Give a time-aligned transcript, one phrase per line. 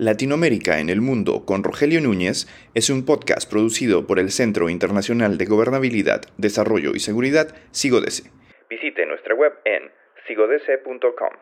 [0.00, 5.36] Latinoamérica en el Mundo con Rogelio Núñez es un podcast producido por el Centro Internacional
[5.36, 8.30] de Gobernabilidad, Desarrollo y Seguridad, SIGODESE.
[8.70, 9.90] Visite nuestra web en
[10.26, 11.34] sigodese.com.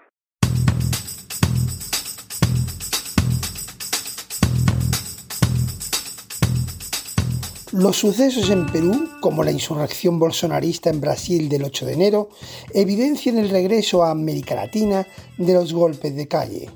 [7.81, 12.31] Los sucesos en Perú, como la insurrección bolsonarista en Brasil del 8 de enero,
[12.75, 15.07] evidencian el regreso a América Latina
[15.37, 16.69] de los golpes de calle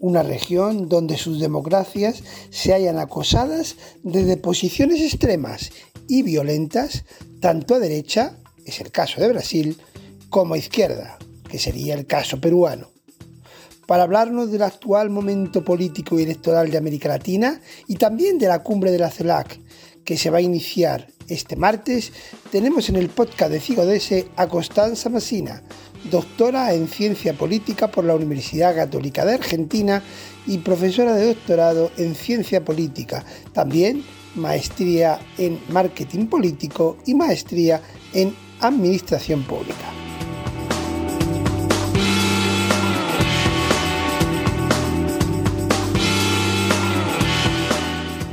[0.00, 5.70] una región donde sus democracias se hallan acosadas desde posiciones extremas
[6.08, 7.04] y violentas,
[7.40, 9.76] tanto a derecha, es el caso de Brasil,
[10.30, 12.90] como a izquierda, que sería el caso peruano.
[13.86, 18.62] Para hablarnos del actual momento político y electoral de América Latina y también de la
[18.62, 19.60] cumbre de la CELAC,
[20.04, 22.12] que se va a iniciar este martes,
[22.50, 25.62] tenemos en el podcast de Cigodese a Constanza Massina,
[26.10, 30.02] doctora en Ciencia Política por la Universidad Católica de Argentina
[30.46, 33.24] y profesora de doctorado en Ciencia Política.
[33.52, 37.80] También maestría en Marketing Político y maestría
[38.12, 39.96] en Administración Pública.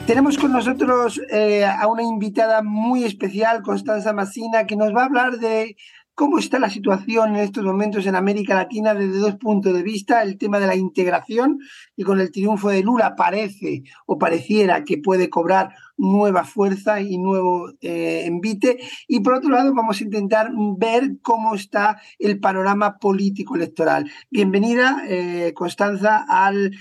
[0.06, 5.06] Tenemos con nosotros eh, a una invitada muy especial, Constanza Massina, que nos va a
[5.06, 5.78] hablar de
[6.16, 10.22] cómo está la situación en estos momentos en América Latina desde dos puntos de vista.
[10.22, 11.60] El tema de la integración
[11.96, 17.18] y con el triunfo de Lula parece o pareciera que puede cobrar nueva fuerza y
[17.18, 18.80] nuevo eh, envite.
[19.08, 24.10] Y por otro lado, vamos a intentar ver cómo está el panorama político electoral.
[24.30, 26.72] Bienvenida, eh, Constanza, al,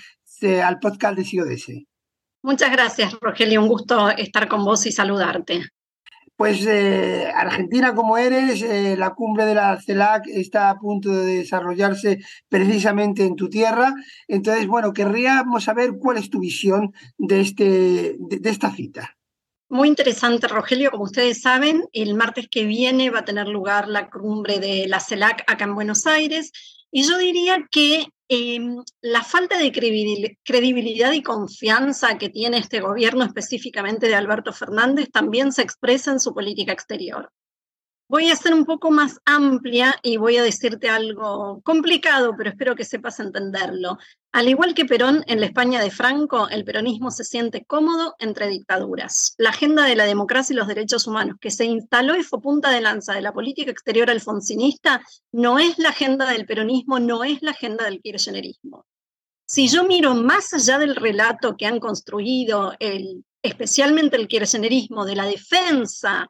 [0.41, 1.86] eh, al podcast de CIODS.
[2.42, 3.62] Muchas gracias, Rogelio.
[3.62, 5.62] Un gusto estar con vos y saludarte.
[6.36, 11.39] Pues eh, Argentina como eres, eh, la cumbre de la CELAC está a punto de
[11.39, 13.94] desarrollarse precisamente en tu tierra.
[14.27, 19.16] Entonces, bueno, querríamos saber cuál es tu visión de, este, de esta cita.
[19.69, 20.91] Muy interesante, Rogelio.
[20.91, 25.01] Como ustedes saben, el martes que viene va a tener lugar la cumbre de la
[25.01, 26.52] CELAC acá en Buenos Aires.
[26.90, 28.05] Y yo diría que
[28.35, 35.11] Em, la falta de credibilidad y confianza que tiene este gobierno, específicamente de Alberto Fernández,
[35.13, 37.31] también se expresa en su política exterior.
[38.12, 42.77] Voy a ser un poco más amplia y voy a decirte algo complicado, pero espero
[42.77, 43.96] que sepas entenderlo.
[44.33, 48.48] Al igual que Perón en la España de Franco, el peronismo se siente cómodo entre
[48.48, 49.34] dictaduras.
[49.39, 52.68] La agenda de la democracia y los derechos humanos que se instaló y fue punta
[52.68, 55.02] de lanza de la política exterior alfonsinista
[55.33, 58.84] no es la agenda del peronismo, no es la agenda del kirchnerismo.
[59.46, 65.17] Si yo miro más allá del relato que han construido el, especialmente el kirchnerismo de
[65.17, 66.28] la defensa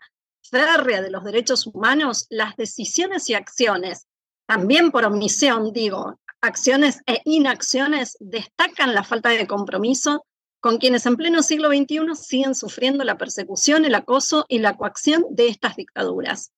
[0.52, 4.06] de los derechos humanos, las decisiones y acciones,
[4.46, 10.26] también por omisión, digo, acciones e inacciones, destacan la falta de compromiso
[10.60, 15.24] con quienes en pleno siglo XXI siguen sufriendo la persecución, el acoso y la coacción
[15.30, 16.52] de estas dictaduras.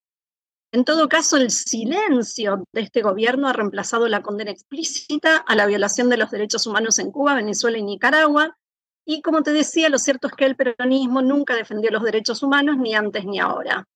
[0.73, 5.67] En todo caso, el silencio de este gobierno ha reemplazado la condena explícita a la
[5.67, 8.59] violación de los derechos humanos en Cuba, Venezuela y Nicaragua,
[9.05, 12.77] y como te decía, lo cierto es que el peronismo nunca defendió los derechos humanos
[12.79, 13.87] ni antes ni ahora.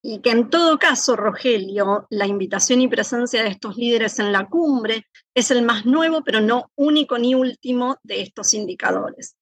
[0.00, 4.46] Y que en todo caso, Rogelio, la invitación y presencia de estos líderes en la
[4.46, 9.34] cumbre es el más nuevo, pero no único ni último de estos indicadores.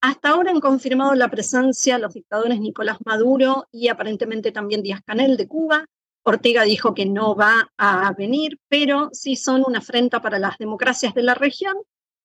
[0.00, 5.36] Hasta ahora han confirmado la presencia los dictadores Nicolás Maduro y aparentemente también Díaz Canel
[5.36, 5.86] de Cuba.
[6.22, 11.12] Ortega dijo que no va a venir, pero sí son una afrenta para las democracias
[11.14, 11.74] de la región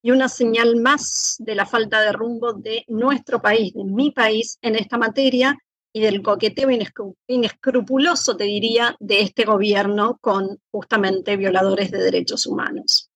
[0.01, 4.57] y una señal más de la falta de rumbo de nuestro país, de mi país
[4.61, 5.57] en esta materia
[5.91, 6.69] y del coqueteo
[7.27, 13.09] inescrupuloso, te diría, de este gobierno con justamente violadores de derechos humanos.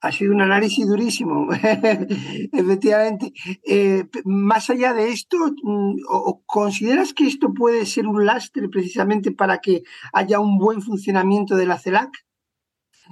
[0.00, 1.48] Ha sido un análisis durísimo,
[2.52, 3.32] efectivamente.
[3.64, 5.96] Eh, más allá de esto, mm,
[6.44, 11.66] ¿consideras que esto puede ser un lastre precisamente para que haya un buen funcionamiento de
[11.66, 12.10] la CELAC?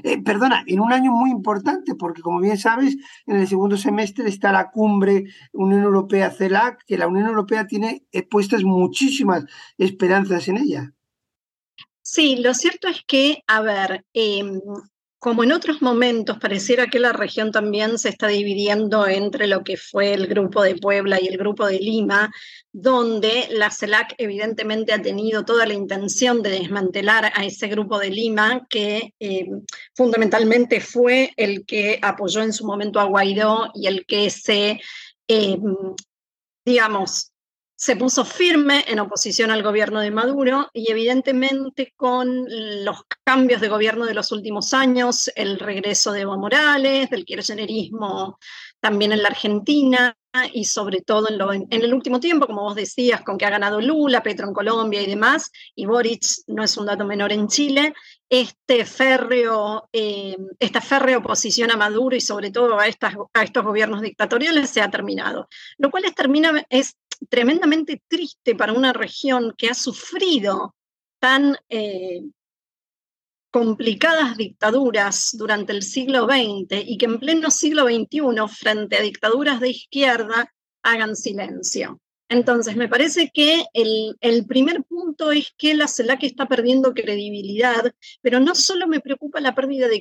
[0.03, 2.97] Eh, perdona, en un año muy importante, porque como bien sabes,
[3.27, 8.23] en el segundo semestre está la cumbre Unión Europea-CELAC, que la Unión Europea tiene eh,
[8.23, 9.45] puestas muchísimas
[9.79, 10.93] esperanzas en ella.
[12.03, 14.61] Sí, lo cierto es que, a ver, em,
[15.21, 19.77] como en otros momentos, pareciera que la región también se está dividiendo entre lo que
[19.77, 22.33] fue el grupo de Puebla y el grupo de Lima,
[22.73, 28.09] donde la CELAC evidentemente ha tenido toda la intención de desmantelar a ese grupo de
[28.09, 29.47] Lima, que eh,
[29.95, 34.81] fundamentalmente fue el que apoyó en su momento a Guaidó y el que se,
[35.29, 35.59] eh,
[36.65, 37.30] digamos,
[37.81, 42.45] se puso firme en oposición al gobierno de Maduro y evidentemente con
[42.85, 48.39] los cambios de gobierno de los últimos años, el regreso de Evo Morales, del kirchnerismo
[48.81, 50.15] también en la Argentina
[50.53, 54.23] y sobre todo en, el último tiempo, como vos decías, con que ha ganado Lula,
[54.23, 57.95] Petro en Colombia y demás, y Boric no es un dato menor en Chile,
[58.29, 64.69] este férreo, eh, esta férrea oposición a Maduro y sobre todo a, estos gobiernos dictatoriales
[64.69, 65.49] se ha terminado,
[65.79, 66.95] lo cual termina, es
[67.29, 70.75] tremendamente triste para una región que ha sufrido
[71.19, 72.23] tan eh,
[73.51, 79.61] complicadas dictaduras durante el siglo XX y que en pleno siglo XXI, frente a dictaduras
[79.61, 80.53] de izquierda,
[80.83, 82.01] hagan silencio.
[82.29, 87.93] Entonces, me parece que el, el, primer punto es que la CELAC está perdiendo credibilidad,
[88.23, 90.01] pero no solo me preocupa la pérdida de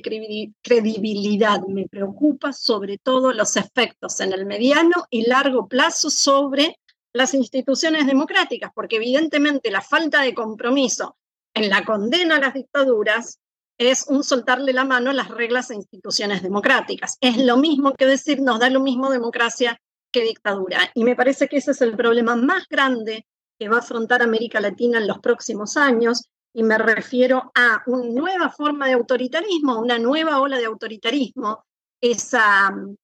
[0.62, 6.78] credibilidad, me preocupa sobre todo los efectos en el mediano y largo plazo sobre
[7.12, 11.16] las instituciones democráticas, porque evidentemente la falta de compromiso
[11.54, 13.38] en la condena a las dictaduras
[13.78, 17.16] es un soltarle la mano a las reglas e instituciones democráticas.
[17.20, 19.80] Es lo mismo que decir, nos da lo mismo democracia
[20.12, 20.90] que dictadura.
[20.94, 23.26] Y me parece que ese es el problema más grande
[23.58, 26.28] que va a afrontar América Latina en los próximos años.
[26.52, 31.64] Y me refiero a una nueva forma de autoritarismo, una nueva ola de autoritarismo,
[32.02, 32.96] esa mm,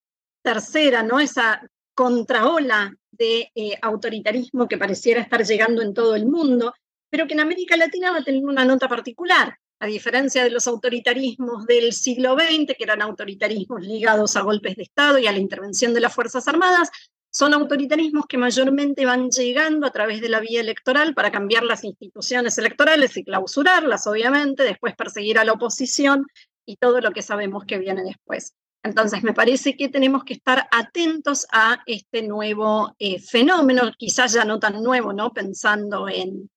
[0.42, 1.20] tercera, ¿no?
[1.20, 1.62] Esa
[1.96, 6.74] contraola de eh, autoritarismo que pareciera estar llegando en todo el mundo,
[7.10, 9.56] pero que en América Latina va a tener una nota particular.
[9.80, 14.82] A diferencia de los autoritarismos del siglo XX, que eran autoritarismos ligados a golpes de
[14.82, 16.90] Estado y a la intervención de las Fuerzas Armadas,
[17.30, 21.84] son autoritarismos que mayormente van llegando a través de la vía electoral para cambiar las
[21.84, 26.26] instituciones electorales y clausurarlas, obviamente, después perseguir a la oposición
[26.66, 28.54] y todo lo que sabemos que viene después.
[28.86, 34.44] Entonces, me parece que tenemos que estar atentos a este nuevo eh, fenómeno, quizás ya
[34.44, 35.32] no tan nuevo, ¿no?
[35.32, 36.48] Pensando en,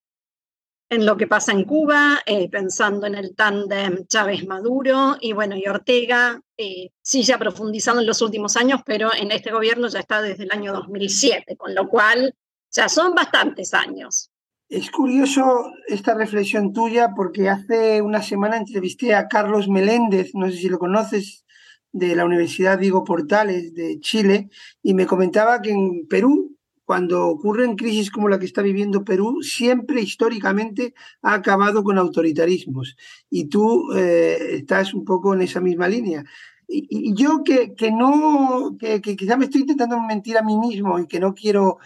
[0.90, 5.68] en lo que pasa en Cuba, eh, pensando en el tándem Chávez-Maduro y bueno, y
[5.68, 10.00] Ortega eh, sí se ha profundizado en los últimos años, pero en este gobierno ya
[10.00, 12.34] está desde el año 2007, con lo cual
[12.72, 14.31] ya son bastantes años.
[14.68, 20.58] Es curioso esta reflexión tuya porque hace una semana entrevisté a Carlos Meléndez, no sé
[20.58, 21.44] si lo conoces,
[21.91, 24.50] de la Universidad Diego Portales de Chile,
[24.81, 26.56] y me comentaba que en Perú
[26.89, 32.95] cuando ocurren crisis como la que está viviendo Perú, siempre históricamente ha acabado con autoritarismos.
[33.30, 36.24] Y tú eh, estás un poco en esa misma línea.
[36.68, 40.97] Y, yo que, que no, que, que, quizá me estoy intentando mentir a mí mismo
[40.97, 41.77] y que no quiero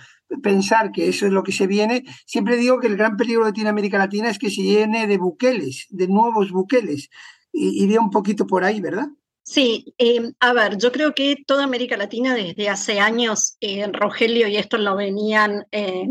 [0.41, 3.67] pensar que eso es lo que se viene, siempre digo que el gran peligro de
[3.67, 7.09] América Latina es que se llene de buqueles, de nuevos buqueles.
[7.51, 9.09] Y iría un poquito por ahí, ¿verdad?
[9.43, 14.47] Sí, eh, a ver, yo creo que toda América Latina desde hace años, eh, Rogelio
[14.47, 16.07] y esto lo venían eh,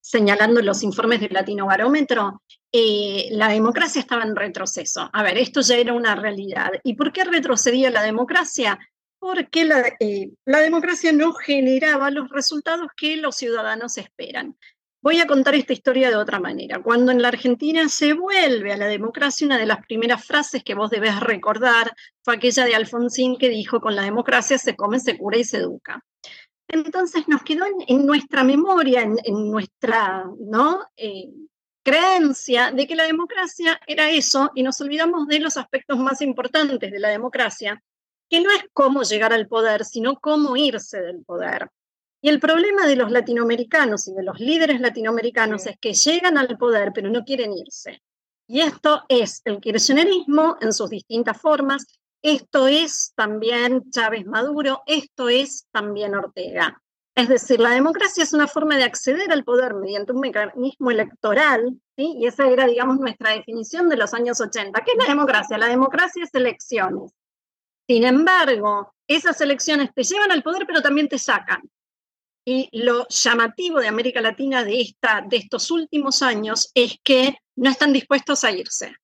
[0.00, 2.42] señalando los informes del Latino Barómetro,
[2.72, 5.10] la democracia estaba en retroceso.
[5.12, 6.70] A ver, esto ya era una realidad.
[6.82, 8.78] ¿Y por qué retrocedía la democracia?
[9.18, 14.56] Porque la democracia no generaba los resultados que los ciudadanos esperan.
[15.02, 16.80] Voy a contar esta historia de otra manera.
[16.80, 20.76] Cuando en la Argentina se vuelve a la democracia, una de las primeras frases que
[20.76, 25.18] vos debés recordar fue aquella de Alfonsín que dijo, con la democracia se come, se
[25.18, 26.04] cura y se educa.
[26.68, 30.84] Entonces nos quedó en, nuestra memoria, en, nuestra ¿no?
[30.96, 31.32] Eh,
[31.82, 36.92] creencia de que la democracia era eso y nos olvidamos de los aspectos más importantes
[36.92, 37.82] de la democracia,
[38.30, 41.68] que no es cómo llegar al poder, sino cómo irse del poder.
[42.24, 46.56] Y el problema de los latinoamericanos y de los líderes latinoamericanos es que llegan al
[46.56, 48.00] poder pero no quieren irse.
[48.46, 51.84] Y esto es el kirchnerismo en sus distintas formas,
[52.22, 56.80] esto es también Chávez Maduro, esto es también Ortega.
[57.16, 61.76] Es decir, la democracia es una forma de acceder al poder mediante un mecanismo electoral,
[61.96, 62.14] ¿sí?
[62.18, 64.80] y esa era, digamos, nuestra definición de los años 80.
[64.82, 65.58] ¿Qué es la democracia?
[65.58, 67.12] La democracia es elecciones.
[67.88, 71.62] Sin embargo, esas elecciones te llevan al poder, pero también te sacan.
[72.44, 77.70] Y lo llamativo de América Latina de, esta, de estos últimos años es que no
[77.70, 78.94] están dispuestos a irse.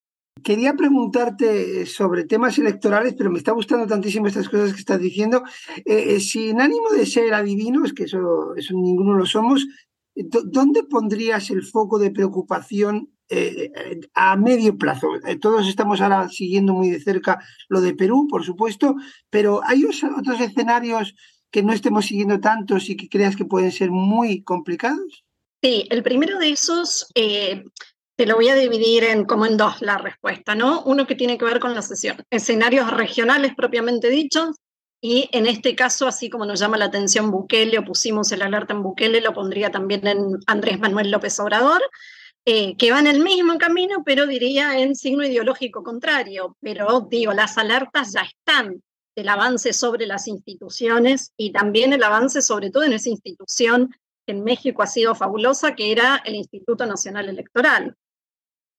[0.42, 5.42] Quería preguntarte sobre temas electorales, pero me está gustando tantísimo estas cosas que estás diciendo.
[5.84, 9.66] Eh, eh, sin ánimo de ser adivinos, que eso, eso ninguno lo somos,
[10.14, 13.70] ¿dónde pondrías el foco de preocupación eh,
[14.14, 15.08] a medio plazo?
[15.40, 18.96] todos estamos ahora siguiendo muy de cerca lo de Perú, por supuesto,
[19.30, 21.14] pero ¿hay otros escenarios
[21.50, 25.24] que no estemos siguiendo tantos y que creas que pueden ser muy complicados?
[25.62, 27.64] Sí, el primero de esos eh,
[28.16, 30.82] te lo voy a dividir en como en dos la respuesta, ¿no?
[30.82, 31.90] Uno que tiene que ver con los
[32.30, 34.56] escenarios regionales propiamente dichos,
[35.00, 38.74] y en este caso, así como nos llama la atención Bukele, o pusimos el alerta
[38.74, 41.80] en Bukele, lo pondría también en Andrés Manuel López Obrador,
[42.44, 46.56] eh, que va en el mismo camino, pero diría en signo ideológico contrario.
[46.60, 48.82] Pero digo, las alertas ya están
[49.20, 53.94] el avance sobre las instituciones y también el avance sobre todo en esa institución
[54.26, 57.96] que en México ha sido fabulosa, que era el Instituto Nacional Electoral.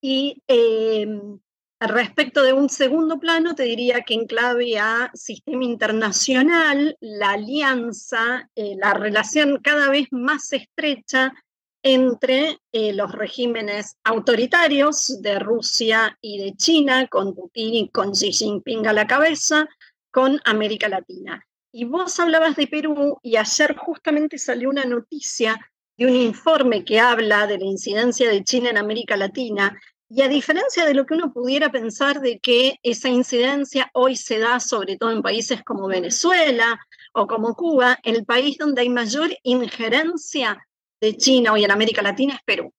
[0.01, 1.39] Y em,
[1.79, 8.50] respecto de un segundo plano, te diría que en clave a sistema internacional, la alianza,
[8.55, 11.34] eh, la relación cada vez más estrecha
[11.81, 18.34] entre eh, los regímenes autoritarios de Rusia y de China, con Putin y con Xi
[18.34, 19.67] Jinping a la cabeza,
[20.11, 21.45] con América Latina.
[21.71, 25.59] Y vos hablabas de Perú y ayer justamente salió una noticia
[25.97, 29.79] de un informe que habla de la incidencia de China en América Latina.
[30.09, 34.39] Y a diferencia de lo que uno pudiera pensar de que esa incidencia hoy se
[34.39, 36.79] da sobre todo en países como Venezuela
[37.13, 40.65] o como Cuba, el país donde hay mayor injerencia
[40.99, 42.73] de China hoy en América Latina es Perú.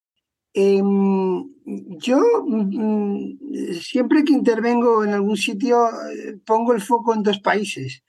[0.53, 1.45] Em,
[1.99, 8.03] yo mm, siempre que intervengo en algún sitio eh, pongo el foco en dos países.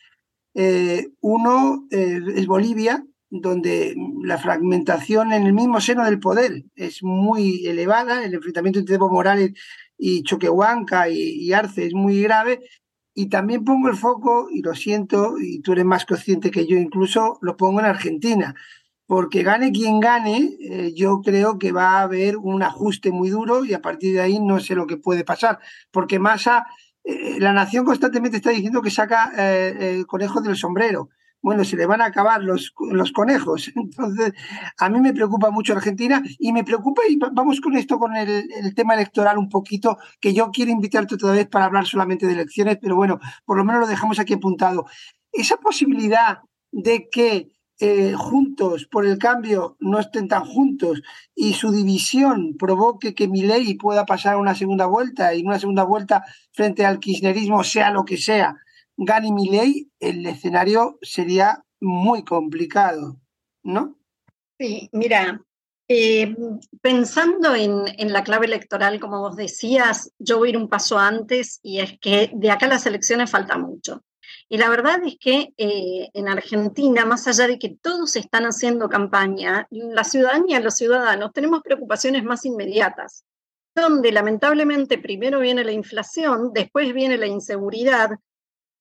[0.56, 7.04] Eh, uno eh, es Bolivia, donde la fragmentación en el mismo seno del poder es
[7.04, 9.54] muy elevada, el enfrentamiento entre Evo Morales
[9.98, 12.62] y Choquehuanca y Arce es muy grave,
[13.14, 16.78] y también pongo el foco, y lo siento, y tú eres más consciente que yo
[16.78, 18.56] incluso, lo pongo en Argentina,
[19.12, 23.66] porque gane quien gane, eh, yo creo que va a haber un ajuste muy duro
[23.66, 25.60] y a partir de ahí no sé lo que puede pasar,
[25.92, 26.66] porque Massa,
[27.04, 31.10] eh, la nación constantemente está diciendo que saca eh, el conejo del sombrero
[31.42, 33.72] bueno, se le van a acabar los, los conejos.
[33.76, 34.32] Entonces,
[34.78, 38.48] a mí me preocupa mucho Argentina y me preocupa, y vamos con esto, con el,
[38.76, 42.78] tema electoral un poquito, que yo quiero invitarte otra vez para hablar solamente de elecciones,
[42.80, 44.86] pero bueno, por lo menos lo dejamos aquí apuntado.
[45.34, 46.40] Esa posibilidad
[46.72, 47.50] de que
[47.84, 51.02] eh, juntos por el cambio no estén tan juntos
[51.34, 55.84] y su división provoque que mi ley pueda pasar una segunda vuelta y una segunda
[55.84, 58.56] vuelta frente al kirchnerismo, sea lo que sea,
[58.96, 63.20] gane mi ley, el escenario sería muy complicado,
[63.64, 63.98] ¿no?
[64.60, 65.42] Sí, mira,
[65.88, 66.36] eh,
[66.84, 71.00] pensando en, en, la clave electoral, como vos decías, yo voy a ir un paso
[71.00, 74.04] antes y es que de acá a las elecciones falta mucho.
[74.52, 78.90] Y la verdad es que eh, en Argentina, más allá de que todos están haciendo
[78.90, 83.24] campaña, la ciudadanía, los ciudadanos, tenemos preocupaciones más inmediatas,
[83.74, 88.10] donde lamentablemente primero viene la inflación, después viene la inseguridad,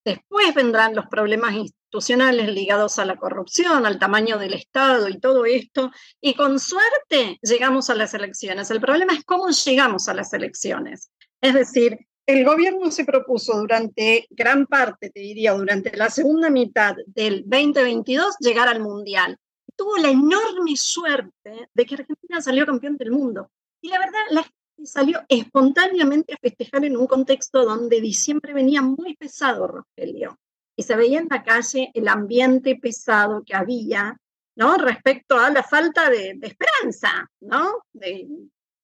[0.04, 5.44] Después vendrán los problemas institucionales ligados a la corrupción, al tamaño del Estado y todo
[5.44, 5.90] esto,
[6.22, 8.70] y con suerte llegamos a las elecciones.
[8.70, 11.10] El problema es cómo llegamos a las elecciones.
[11.42, 11.98] Es decir,
[12.32, 18.36] el gobierno se propuso durante gran parte, te diría, durante la segunda mitad del 2022,
[18.38, 19.36] llegar al Mundial.
[19.76, 23.50] Tuvo la enorme suerte de que Argentina salió campeón del mundo.
[23.80, 24.46] Y la verdad, la
[24.84, 30.38] salió espontáneamente a festejar en un contexto donde diciembre venía muy pesado, Rogelio,
[30.76, 34.16] y se veía en la calle el ambiente pesado que había,
[34.56, 34.76] ¿no?
[34.78, 37.82] Respecto a la falta de, esperanza, ¿no?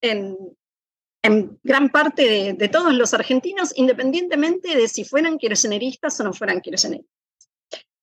[0.00, 0.37] en,
[1.62, 7.11] gran parte de, todos los argentinos, independientemente de si fueran kirchneristas o no fueran kirchneristas.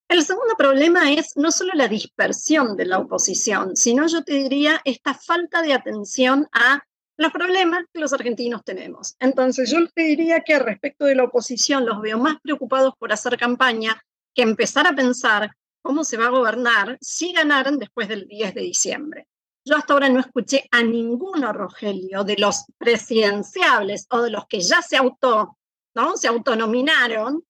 [0.08, 4.80] El segundo problema es no solo la dispersión de la oposición, sino yo te diría
[4.86, 6.84] esta falta de atención a
[7.18, 9.15] los problemas que los argentinos tenemos.
[9.20, 13.38] Entonces, yo te diría que respecto de la oposición los veo más preocupados por hacer
[13.38, 14.01] campaña
[14.34, 15.51] que empezar a pensar
[15.82, 19.27] cómo se va a gobernar si ganaran después del 10 de diciembre.
[19.65, 24.60] Yo hasta ahora no escuché a ninguno, Rogelio, de los presidenciables o de los que
[24.60, 25.58] ya se auto,
[25.96, 26.17] ¿no?
[26.17, 27.43] Se autonominaron,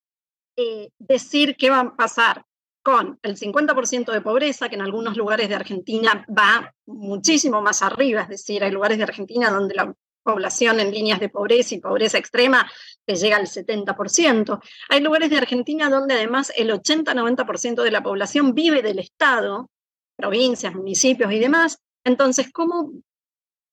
[0.55, 2.45] eh, decir qué va a pasar
[2.83, 8.21] con el 50% de pobreza, que en algunos lugares de Argentina va muchísimo más arriba,
[8.21, 12.17] es decir, hay lugares de Argentina donde la población en líneas de pobreza y pobreza
[12.17, 12.69] extrema
[13.05, 14.61] te llega al 70%.
[14.89, 19.69] Hay lugares de Argentina donde además el 80-90% de la población vive del Estado,
[20.15, 21.79] provincias, municipios y demás.
[22.03, 22.91] Entonces, ¿cómo,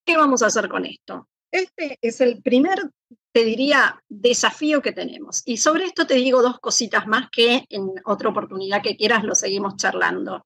[0.04, 1.28] ¿qué vamos a hacer con esto?
[1.50, 2.90] Este es el primer
[3.32, 5.42] te diría, desafío que tenemos.
[5.44, 9.34] Y sobre esto te digo dos cositas más que en otra oportunidad que quieras lo
[9.34, 10.44] seguimos charlando.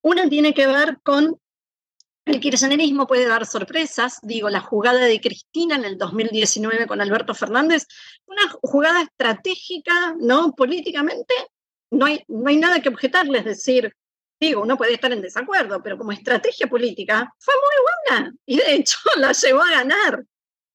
[0.00, 1.38] Una tiene que ver con
[2.24, 4.18] el kirchnerismo puede dar sorpresas.
[4.22, 7.86] Digo, la jugada de Cristina en el 2019 con Alberto Fernández,
[8.26, 10.52] una jugada estratégica, ¿no?
[10.52, 11.34] Políticamente,
[11.90, 13.94] no hay, no hay nada que objetarle, es decir,
[14.46, 18.74] digo, uno puede estar en desacuerdo, pero como estrategia política fue muy buena y de
[18.74, 20.24] hecho la llevó a ganar.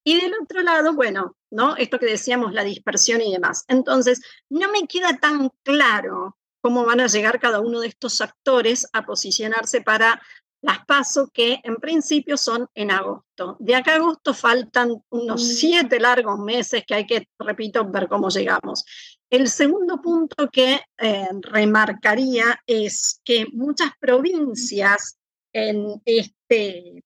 [0.03, 1.75] Y del otro lado, bueno, ¿no?
[1.75, 3.65] Esto que decíamos, la dispersión y demás.
[3.67, 8.88] Entonces, no me queda tan claro cómo van a llegar cada uno de estos actores
[8.93, 10.21] a posicionarse para
[10.61, 13.57] las paso que en principio son en agosto.
[13.59, 15.45] De acá a agosto faltan unos mm.
[15.45, 18.83] siete largos meses que hay que, repito, ver cómo llegamos.
[19.29, 25.17] El segundo punto que eh, remarcaría es que muchas provincias
[25.53, 27.03] en este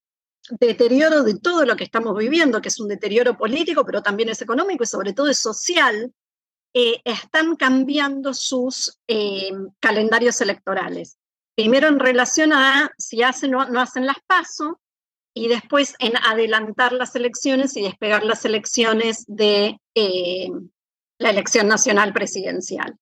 [0.49, 4.41] deterioro de todo lo que estamos viviendo, que es un deterioro político, pero también es
[4.41, 6.13] económico y sobre todo es social,
[6.73, 11.17] eh, están cambiando sus eh, calendarios electorales.
[11.61, 14.77] Primero en relación a si hacen o no hacen las pasos
[15.31, 20.49] y después en adelantar las elecciones y despegar las elecciones de eh,
[21.19, 22.97] la elección nacional presidencial.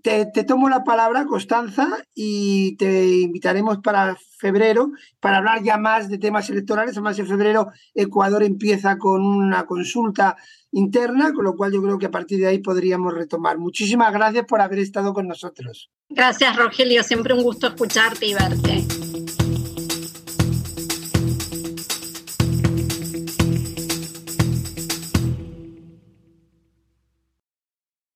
[0.00, 6.18] Te, tomo la palabra, Constanza, y te invitaremos para febrero para hablar ya más de
[6.18, 6.96] temas electorales.
[6.96, 10.36] Además, en febrero Ecuador empieza con una consulta
[10.70, 13.58] interna, con lo cual yo creo que a partir de ahí podríamos retomar.
[13.58, 15.90] Muchísimas gracias por haber estado con nosotros.
[16.08, 17.02] Gracias, Rogelio.
[17.02, 19.01] Siempre un gusto escucharte y verte.